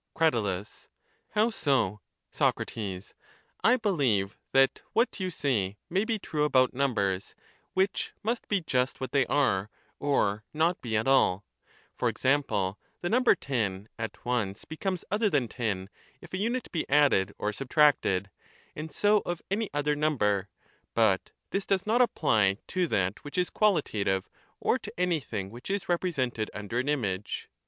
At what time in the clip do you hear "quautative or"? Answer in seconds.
23.51-24.79